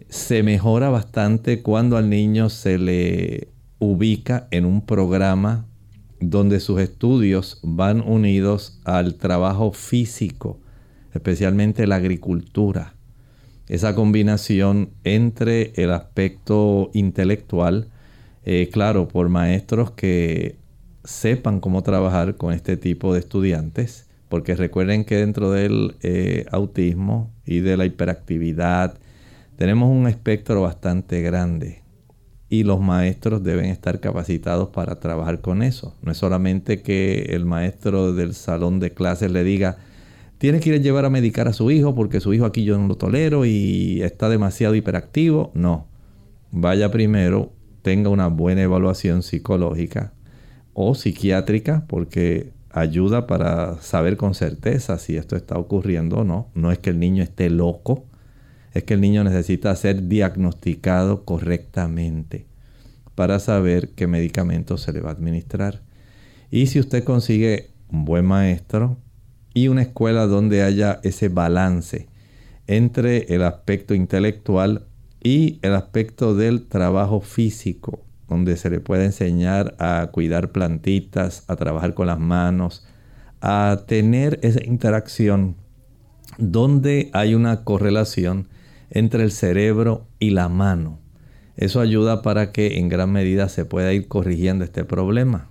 [0.09, 5.67] Se mejora bastante cuando al niño se le ubica en un programa
[6.19, 10.59] donde sus estudios van unidos al trabajo físico,
[11.13, 12.95] especialmente la agricultura.
[13.67, 17.91] Esa combinación entre el aspecto intelectual,
[18.45, 20.57] eh, claro, por maestros que
[21.03, 27.31] sepan cómo trabajar con este tipo de estudiantes, porque recuerden que dentro del eh, autismo
[27.45, 28.99] y de la hiperactividad
[29.57, 31.81] tenemos un espectro bastante grande
[32.47, 35.95] y los maestros deben estar capacitados para trabajar con eso.
[36.03, 39.77] No es solamente que el maestro del salón de clases le diga,
[40.37, 42.77] tiene que ir a llevar a medicar a su hijo porque su hijo aquí yo
[42.77, 45.51] no lo tolero y está demasiado hiperactivo.
[45.55, 45.87] No,
[46.51, 47.54] vaya primero
[47.85, 50.11] tenga una buena evaluación psicológica
[50.73, 56.49] o psiquiátrica porque ayuda para saber con certeza si esto está ocurriendo o no.
[56.55, 58.05] No es que el niño esté loco,
[58.73, 62.47] es que el niño necesita ser diagnosticado correctamente.
[63.13, 65.83] para saber qué medicamento se le va a administrar.
[66.49, 68.97] Y si usted consigue un buen maestro
[69.53, 72.09] y una escuela donde haya ese balance
[72.65, 74.87] entre el aspecto intelectual
[75.25, 81.55] y el aspecto del trabajo físico, donde se le puede enseñar a cuidar plantitas, a
[81.55, 82.85] trabajar con las manos,
[83.41, 85.55] a tener esa interacción
[86.37, 88.49] donde hay una correlación
[88.91, 90.99] entre el cerebro y la mano.
[91.57, 95.49] Eso ayuda para que en gran medida se pueda ir corrigiendo este problema.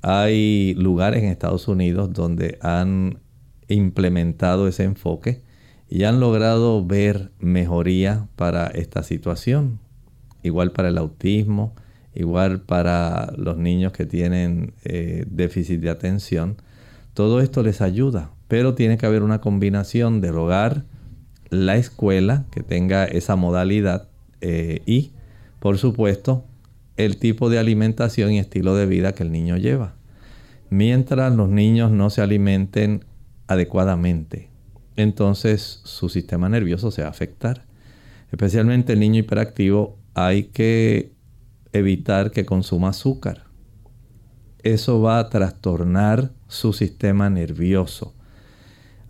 [0.00, 3.18] Hay lugares en Estados Unidos donde han
[3.68, 5.42] implementado ese enfoque
[5.88, 9.78] y han logrado ver mejoría para esta situación.
[10.42, 11.74] Igual para el autismo,
[12.14, 16.56] igual para los niños que tienen eh, déficit de atención.
[17.14, 20.84] Todo esto les ayuda, pero tiene que haber una combinación del hogar,
[21.50, 24.08] la escuela, que tenga esa modalidad
[24.40, 25.12] eh, y,
[25.58, 26.44] por supuesto,
[26.96, 29.94] el tipo de alimentación y estilo de vida que el niño lleva.
[30.70, 33.04] Mientras los niños no se alimenten
[33.46, 34.48] adecuadamente,
[34.98, 37.64] entonces su sistema nervioso se va a afectar.
[38.32, 41.12] Especialmente el niño hiperactivo hay que
[41.72, 43.44] evitar que consuma azúcar.
[44.64, 48.14] Eso va a trastornar su sistema nervioso.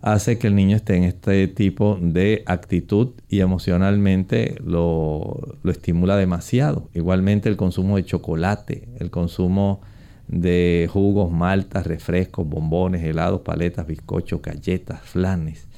[0.01, 6.17] Hace que el niño esté en este tipo de actitud y emocionalmente lo, lo estimula
[6.17, 6.91] demasiado.
[6.93, 9.81] Igualmente el consumo de chocolate, el consumo
[10.27, 15.68] de jugos, maltas, refrescos, bombones, helados, paletas, bizcochos, galletas, flanes.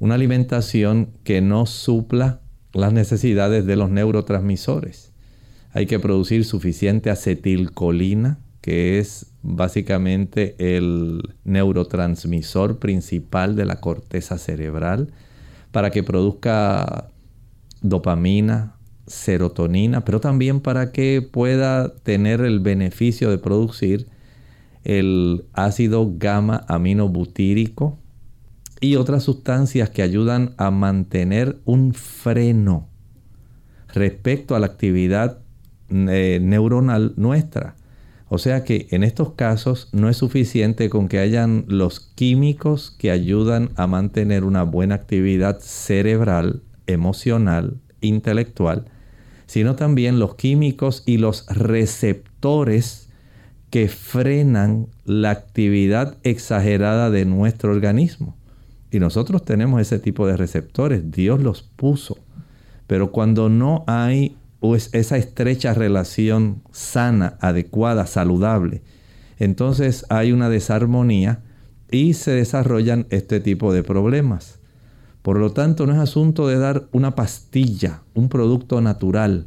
[0.00, 2.40] Una alimentación que no supla
[2.72, 5.12] las necesidades de los neurotransmisores.
[5.72, 15.12] Hay que producir suficiente acetilcolina, que es básicamente el neurotransmisor principal de la corteza cerebral,
[15.70, 17.10] para que produzca
[17.82, 18.76] dopamina,
[19.06, 24.08] serotonina, pero también para que pueda tener el beneficio de producir
[24.82, 27.99] el ácido gamma aminobutírico
[28.80, 32.88] y otras sustancias que ayudan a mantener un freno
[33.92, 35.38] respecto a la actividad
[35.90, 37.76] eh, neuronal nuestra.
[38.28, 43.10] O sea que en estos casos no es suficiente con que hayan los químicos que
[43.10, 48.84] ayudan a mantener una buena actividad cerebral, emocional, intelectual,
[49.46, 53.08] sino también los químicos y los receptores
[53.70, 58.36] que frenan la actividad exagerada de nuestro organismo.
[58.90, 62.18] Y nosotros tenemos ese tipo de receptores, Dios los puso.
[62.86, 64.36] Pero cuando no hay
[64.92, 68.82] esa estrecha relación sana, adecuada, saludable,
[69.38, 71.42] entonces hay una desarmonía
[71.90, 74.58] y se desarrollan este tipo de problemas.
[75.22, 79.46] Por lo tanto, no es asunto de dar una pastilla, un producto natural.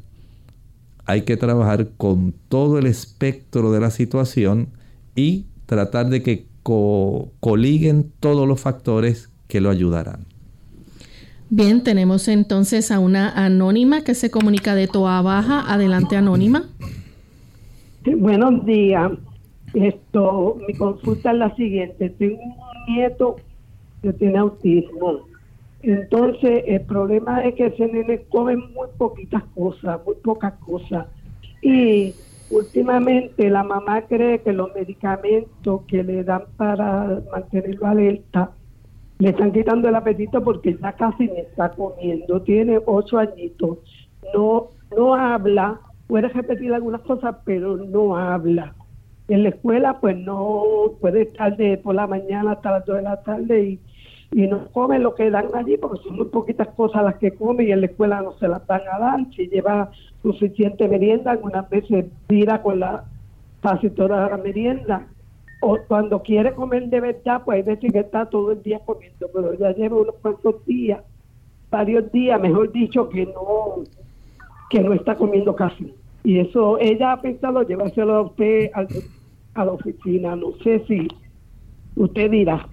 [1.05, 4.69] Hay que trabajar con todo el espectro de la situación
[5.15, 10.25] y tratar de que coliguen todos los factores que lo ayudarán.
[11.49, 15.71] Bien, tenemos entonces a una anónima que se comunica de Toa Baja.
[15.71, 16.69] Adelante, anónima.
[18.17, 19.11] buenos días.
[19.73, 22.09] Esto, mi consulta es la siguiente.
[22.09, 23.35] Tengo un nieto
[24.01, 25.27] que tiene autismo
[25.83, 31.07] entonces, el problema es que ese nene come muy poquitas cosas, muy pocas cosas.
[31.61, 32.13] Y
[32.49, 38.51] últimamente la mamá cree que los medicamentos que le dan para mantenerlo alerta
[39.23, 42.41] le están quitando el apetito porque ya casi ni está comiendo.
[42.41, 43.77] Tiene ocho añitos.
[44.33, 44.67] No,
[44.97, 48.73] no habla, puede repetir algunas cosas, pero no habla.
[49.29, 50.63] En la escuela, pues no
[50.99, 53.79] puede estar de por la mañana hasta las dos de la tarde y
[54.33, 57.65] y no come lo que dan allí porque son muy poquitas cosas las que come
[57.65, 59.19] y en la escuela no se las dan a dar.
[59.35, 59.91] Si lleva
[60.23, 63.03] suficiente merienda, algunas veces tira con la
[63.61, 65.07] casi toda la merienda.
[65.65, 69.29] O cuando quiere comer de verdad, pues hay veces que está todo el día comiendo,
[69.33, 71.01] pero ya lleva unos cuantos días,
[71.71, 73.85] varios días, mejor dicho, que no,
[74.69, 75.93] que no está comiendo casi.
[76.25, 78.71] Y eso, ella ha pensado llevárselo a usted
[79.53, 80.35] a la oficina.
[80.35, 81.07] No sé si
[81.95, 82.67] usted dirá.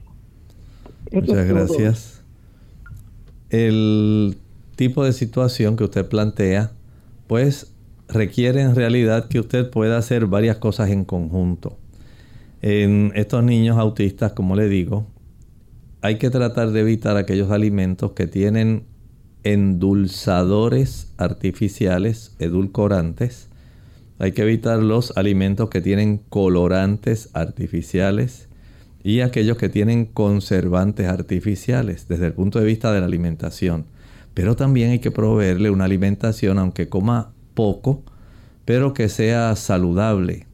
[1.12, 2.24] Muchas gracias.
[3.50, 4.36] El
[4.74, 6.72] tipo de situación que usted plantea,
[7.28, 7.72] pues
[8.08, 11.76] requiere en realidad que usted pueda hacer varias cosas en conjunto.
[12.62, 15.06] En estos niños autistas, como le digo,
[16.02, 18.84] hay que tratar de evitar aquellos alimentos que tienen
[19.44, 23.48] endulzadores artificiales, edulcorantes.
[24.18, 28.48] Hay que evitar los alimentos que tienen colorantes artificiales
[29.02, 33.86] y aquellos que tienen conservantes artificiales desde el punto de vista de la alimentación.
[34.34, 38.02] Pero también hay que proveerle una alimentación, aunque coma poco,
[38.66, 40.46] pero que sea saludable,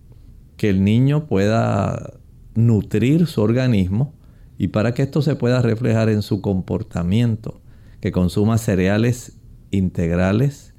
[0.57, 2.15] que el niño pueda
[2.55, 4.15] nutrir su organismo
[4.59, 7.61] y para que esto se pueda reflejar en su comportamiento,
[8.01, 9.39] que consuma cereales
[9.71, 10.75] integrales,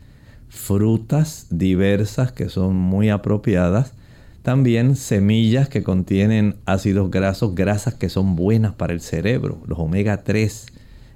[0.49, 3.93] frutas diversas que son muy apropiadas,
[4.41, 10.23] también semillas que contienen ácidos grasos, grasas que son buenas para el cerebro, los omega
[10.23, 10.67] 3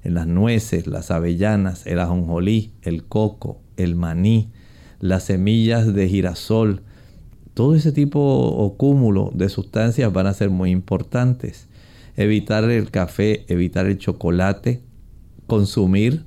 [0.04, 4.52] en las nueces, las avellanas, el ajonjolí, el coco, el maní,
[5.00, 6.84] las semillas de girasol,
[7.54, 11.68] todo ese tipo o cúmulo de sustancias van a ser muy importantes.
[12.16, 14.82] Evitar el café, evitar el chocolate,
[15.48, 16.26] consumir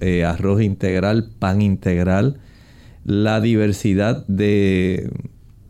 [0.00, 2.38] eh, arroz integral, pan integral,
[3.04, 5.10] la diversidad de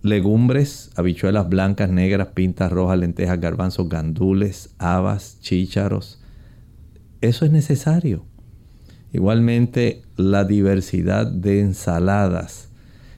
[0.03, 6.23] legumbres, habichuelas blancas, negras, pintas rojas, lentejas, garbanzos, gandules, habas, chícharos.
[7.21, 8.25] Eso es necesario.
[9.13, 12.66] Igualmente la diversidad de ensaladas.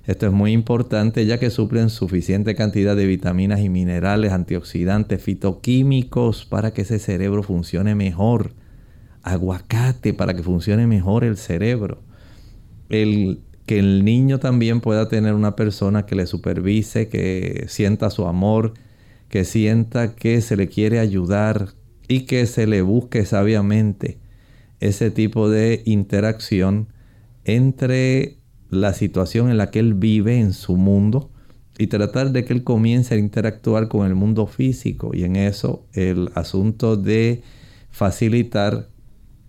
[0.08, 6.46] Esto es muy importante ya que suplen suficiente cantidad de vitaminas y minerales, antioxidantes, fitoquímicos
[6.46, 8.54] para que ese cerebro funcione mejor.
[9.22, 12.00] Aguacate para que funcione mejor el cerebro.
[12.88, 18.26] El que el niño también pueda tener una persona que le supervise, que sienta su
[18.26, 18.72] amor,
[19.28, 21.74] que sienta que se le quiere ayudar
[22.08, 24.16] y que se le busque sabiamente
[24.80, 26.88] ese tipo de interacción
[27.44, 28.37] entre
[28.70, 31.30] la situación en la que él vive en su mundo
[31.78, 35.12] y tratar de que él comience a interactuar con el mundo físico.
[35.14, 37.42] Y en eso el asunto de
[37.90, 38.88] facilitar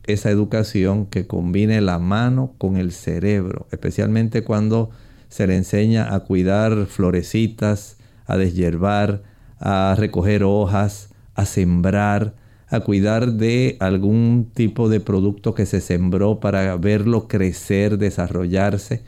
[0.05, 4.89] esa educación que combine la mano con el cerebro, especialmente cuando
[5.27, 9.23] se le enseña a cuidar florecitas, a deshiervar,
[9.59, 12.35] a recoger hojas, a sembrar,
[12.69, 19.01] a cuidar de algún tipo de producto que se sembró para verlo crecer, desarrollarse.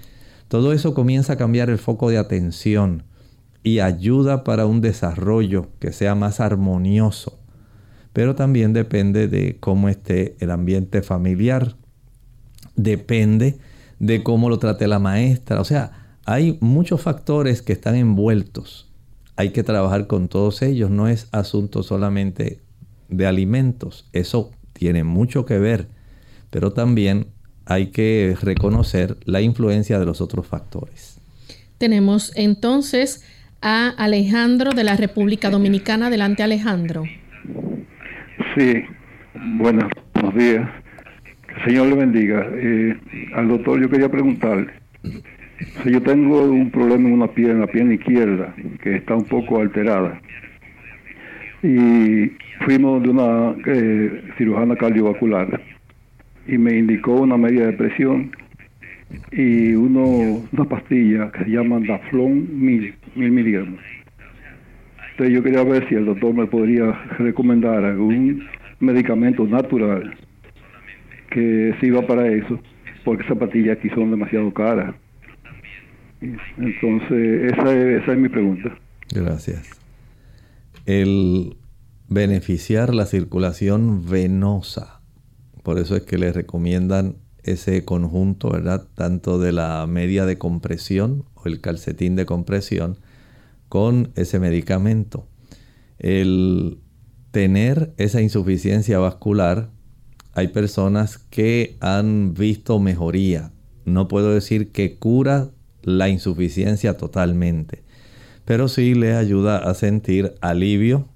[0.47, 3.03] Todo eso comienza a cambiar el foco de atención
[3.63, 7.41] y ayuda para un desarrollo que sea más armonioso
[8.13, 11.75] pero también depende de cómo esté el ambiente familiar,
[12.75, 13.57] depende
[13.99, 18.89] de cómo lo trate la maestra, o sea, hay muchos factores que están envueltos.
[19.35, 22.61] Hay que trabajar con todos ellos, no es asunto solamente
[23.11, 25.87] de alimentos, eso tiene mucho que ver,
[26.49, 27.27] pero también
[27.65, 31.19] hay que reconocer la influencia de los otros factores.
[31.77, 33.23] Tenemos entonces
[33.61, 36.07] a Alejandro de la República Dominicana.
[36.07, 37.03] Adelante Alejandro.
[38.55, 38.83] Sí,
[39.57, 39.89] buenos,
[40.35, 40.69] días.
[41.47, 42.47] Que el Señor le bendiga.
[42.53, 42.97] Eh,
[43.35, 44.71] al doctor yo quería preguntarle.
[45.83, 49.25] Si yo tengo un problema en una pierna, en la pierna izquierda, que está un
[49.25, 50.19] poco alterada.
[51.61, 52.31] Y
[52.65, 55.61] fuimos de una eh, cirujana cardiovascular
[56.47, 58.31] y me indicó una media de presión
[59.31, 63.79] y uno, una pastilla que se llama Daflon mil, mil miligramos
[65.29, 68.47] yo quería ver si el doctor me podría recomendar algún
[68.79, 70.15] medicamento natural
[71.29, 72.59] que sirva para eso,
[73.03, 74.95] porque esas pastillas aquí son demasiado caras.
[76.57, 78.75] Entonces, esa es, esa es mi pregunta.
[79.13, 79.79] Gracias.
[80.85, 81.55] El
[82.11, 84.99] beneficiar la circulación venosa,
[85.63, 88.85] por eso es que le recomiendan ese conjunto, ¿verdad?
[88.95, 92.97] Tanto de la media de compresión o el calcetín de compresión,
[93.69, 95.25] con ese medicamento.
[95.99, 96.79] El
[97.31, 99.69] tener esa insuficiencia vascular,
[100.33, 103.53] hay personas que han visto mejoría.
[103.85, 105.51] No puedo decir que cura
[105.81, 107.83] la insuficiencia totalmente,
[108.43, 111.07] pero sí le ayuda a sentir alivio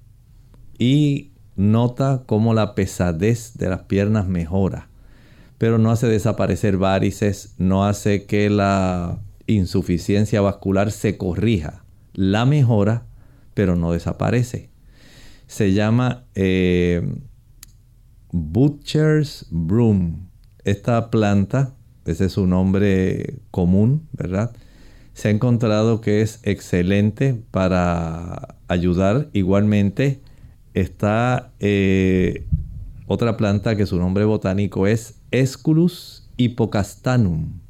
[0.78, 4.88] y nota cómo la pesadez de las piernas mejora,
[5.58, 13.06] pero no hace desaparecer varices, no hace que la insuficiencia vascular se corrija la mejora,
[13.54, 14.70] pero no desaparece.
[15.46, 17.02] Se llama eh,
[18.32, 20.28] Butcher's Broom.
[20.64, 21.74] Esta planta,
[22.04, 24.52] ese es su nombre común, ¿verdad?
[25.14, 29.28] Se ha encontrado que es excelente para ayudar.
[29.32, 30.20] Igualmente
[30.76, 32.46] está eh,
[33.06, 37.66] otra planta que su nombre botánico es Esculus hippocastanum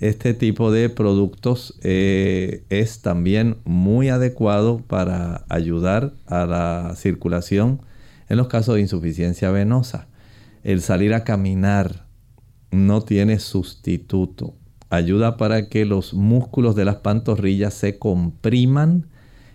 [0.00, 7.80] este tipo de productos eh, es también muy adecuado para ayudar a la circulación
[8.28, 10.06] en los casos de insuficiencia venosa.
[10.62, 12.06] El salir a caminar
[12.70, 14.54] no tiene sustituto.
[14.88, 19.08] Ayuda para que los músculos de las pantorrillas se compriman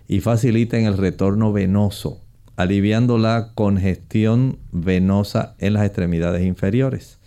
[0.08, 2.20] y faciliten el retorno venoso,
[2.56, 7.18] aliviando la congestión venosa en las extremidades inferiores.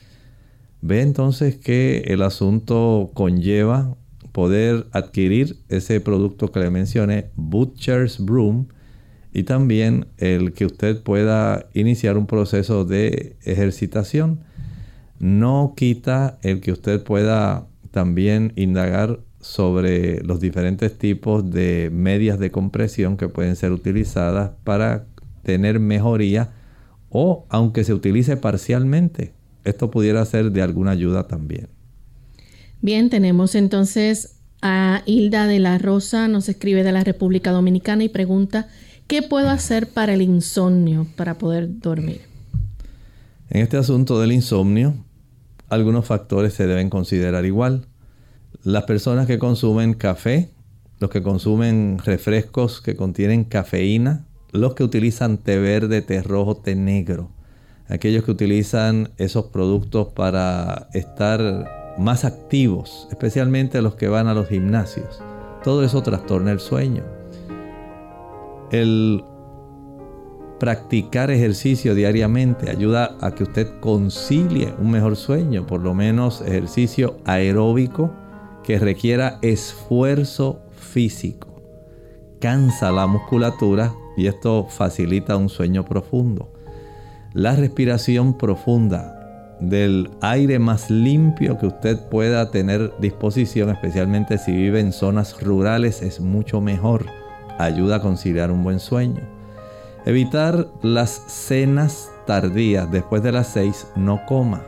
[0.82, 3.96] Ve entonces que el asunto conlleva
[4.32, 8.68] poder adquirir ese producto que le mencioné, Butcher's Broom,
[9.34, 14.40] y también el que usted pueda iniciar un proceso de ejercitación.
[15.20, 22.52] No quita el que usted pueda también indagar sobre los diferentes tipos de medias de
[22.52, 25.06] compresión que pueden ser utilizadas para
[25.48, 26.52] tener mejoría
[27.10, 29.32] o aunque se utilice parcialmente,
[29.64, 31.70] esto pudiera ser de alguna ayuda también.
[32.82, 38.10] Bien, tenemos entonces a Hilda de la Rosa, nos escribe de la República Dominicana y
[38.10, 38.68] pregunta,
[39.08, 42.20] ¿Qué puedo hacer para el insomnio, para poder dormir?
[43.50, 44.96] En este asunto del insomnio,
[45.70, 47.86] algunos factores se deben considerar igual.
[48.64, 50.50] Las personas que consumen café,
[51.00, 56.76] los que consumen refrescos que contienen cafeína, los que utilizan té verde, té rojo, té
[56.76, 57.30] negro,
[57.88, 64.48] aquellos que utilizan esos productos para estar más activos, especialmente los que van a los
[64.50, 65.22] gimnasios.
[65.64, 67.04] Todo eso trastorna el sueño
[68.72, 69.24] el
[70.60, 77.18] practicar ejercicio diariamente ayuda a que usted concilie un mejor sueño, por lo menos ejercicio
[77.26, 78.12] aeróbico
[78.64, 81.62] que requiera esfuerzo físico.
[82.40, 86.52] Cansa la musculatura y esto facilita un sueño profundo.
[87.34, 89.14] La respiración profunda
[89.62, 96.02] del aire más limpio que usted pueda tener disposición, especialmente si vive en zonas rurales,
[96.02, 97.06] es mucho mejor
[97.60, 99.22] ayuda a conciliar un buen sueño.
[100.06, 104.64] Evitar las cenas tardías después de las 6, no coma.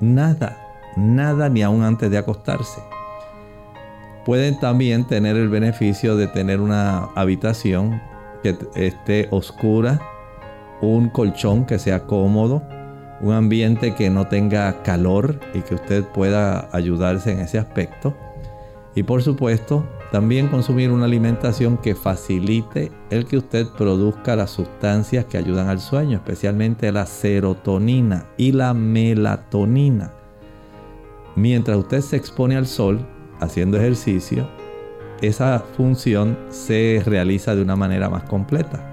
[0.00, 0.58] Nada,
[0.96, 2.80] nada ni aún antes de acostarse.
[4.24, 8.00] Pueden también tener el beneficio de tener una habitación
[8.74, 10.00] esté oscura,
[10.82, 12.62] un colchón que sea cómodo,
[13.20, 18.14] un ambiente que no tenga calor y que usted pueda ayudarse en ese aspecto.
[18.94, 25.24] Y por supuesto, también consumir una alimentación que facilite el que usted produzca las sustancias
[25.26, 30.12] que ayudan al sueño, especialmente la serotonina y la melatonina.
[31.34, 33.06] Mientras usted se expone al sol
[33.40, 34.48] haciendo ejercicio,
[35.22, 38.84] esa función se realiza de una manera más completa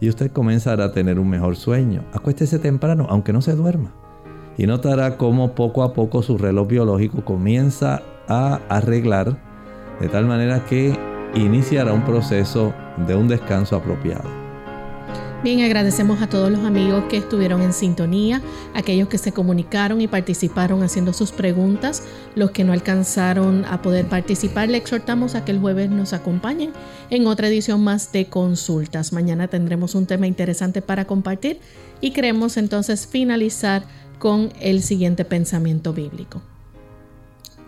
[0.00, 2.04] y usted comenzará a tener un mejor sueño.
[2.12, 3.92] Acuéstese temprano, aunque no se duerma,
[4.56, 9.36] y notará cómo poco a poco su reloj biológico comienza a arreglar
[10.00, 10.94] de tal manera que
[11.34, 12.72] iniciará un proceso
[13.06, 14.45] de un descanso apropiado.
[15.46, 18.42] Bien, agradecemos a todos los amigos que estuvieron en sintonía,
[18.74, 22.02] aquellos que se comunicaron y participaron haciendo sus preguntas,
[22.34, 26.72] los que no alcanzaron a poder participar, le exhortamos a que el jueves nos acompañen
[27.10, 29.12] en otra edición más de consultas.
[29.12, 31.60] Mañana tendremos un tema interesante para compartir
[32.00, 33.84] y queremos entonces finalizar
[34.18, 36.42] con el siguiente pensamiento bíblico.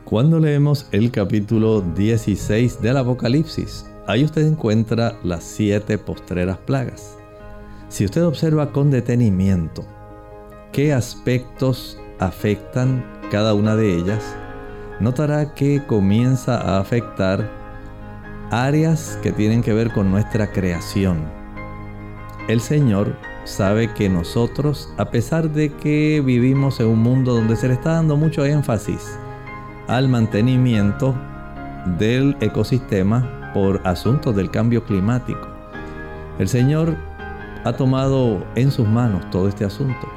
[0.04, 7.17] Cuando leemos el capítulo 16 del Apocalipsis, ahí usted encuentra las siete postreras plagas.
[7.88, 9.84] Si usted observa con detenimiento
[10.72, 14.36] qué aspectos afectan cada una de ellas,
[15.00, 17.50] notará que comienza a afectar
[18.50, 21.18] áreas que tienen que ver con nuestra creación.
[22.48, 27.68] El Señor sabe que nosotros, a pesar de que vivimos en un mundo donde se
[27.68, 29.18] le está dando mucho énfasis
[29.86, 31.14] al mantenimiento
[31.98, 35.48] del ecosistema por asuntos del cambio climático.
[36.38, 37.07] El Señor
[37.68, 40.08] ha tomado en sus manos todo este asunto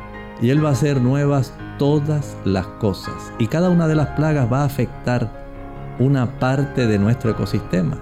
[0.42, 4.52] y Él va a hacer nuevas todas las cosas y cada una de las plagas
[4.52, 5.30] va a afectar
[6.00, 7.98] una parte de nuestro ecosistema.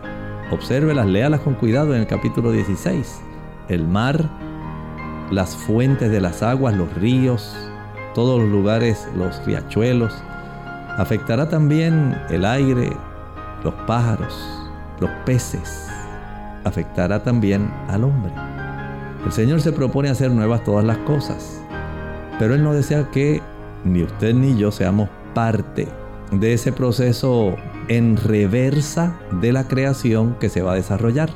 [0.52, 3.22] Obsérvelas, léalas con cuidado en el capítulo 16.
[3.68, 4.30] El mar,
[5.32, 7.56] las fuentes de las aguas, los ríos,
[8.16, 10.14] todos los lugares, los riachuelos,
[11.00, 12.92] Afectará también el aire,
[13.64, 14.38] los pájaros,
[15.00, 15.88] los peces.
[16.66, 18.34] Afectará también al hombre.
[19.26, 21.62] El Señor se propone hacer nuevas todas las cosas,
[22.40, 23.42] pero Él no desea que
[23.84, 25.88] ni usted ni yo seamos parte
[26.32, 27.56] de ese proceso
[27.88, 31.30] en reversa de la creación que se va a desarrollar.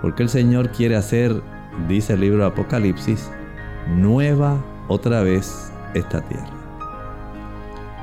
[0.00, 1.40] Porque el Señor quiere hacer,
[1.88, 3.30] dice el libro de Apocalipsis,
[3.96, 6.61] nueva otra vez esta tierra.